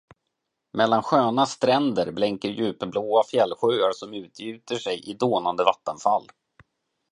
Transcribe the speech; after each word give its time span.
Mellan 0.73 1.03
sköna 1.03 1.45
stränder 1.45 2.11
blänker 2.11 2.49
djupblåa 2.49 3.23
fjällsjöar, 3.23 3.91
som 3.93 4.13
utgjuter 4.13 4.75
sig 4.75 4.99
i 5.09 5.13
dånande 5.13 5.63
vattenfall. 5.63 6.27